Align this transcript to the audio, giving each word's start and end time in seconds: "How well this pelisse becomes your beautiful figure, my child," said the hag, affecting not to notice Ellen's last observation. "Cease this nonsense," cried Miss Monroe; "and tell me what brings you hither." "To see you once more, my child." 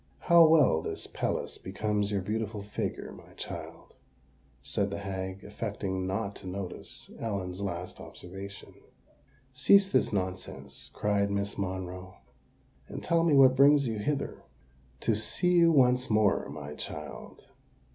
"How 0.21 0.47
well 0.47 0.81
this 0.81 1.05
pelisse 1.05 1.59
becomes 1.59 2.11
your 2.11 2.23
beautiful 2.23 2.63
figure, 2.63 3.11
my 3.11 3.33
child," 3.33 3.93
said 4.63 4.89
the 4.89 4.97
hag, 4.97 5.43
affecting 5.43 6.07
not 6.07 6.35
to 6.37 6.47
notice 6.47 7.11
Ellen's 7.19 7.61
last 7.61 7.99
observation. 7.99 8.73
"Cease 9.53 9.89
this 9.91 10.11
nonsense," 10.11 10.89
cried 10.91 11.29
Miss 11.29 11.55
Monroe; 11.55 12.15
"and 12.87 13.03
tell 13.03 13.23
me 13.23 13.35
what 13.35 13.55
brings 13.55 13.87
you 13.87 13.99
hither." 13.99 14.41
"To 15.01 15.13
see 15.13 15.51
you 15.51 15.71
once 15.71 16.09
more, 16.09 16.49
my 16.49 16.73
child." 16.73 17.43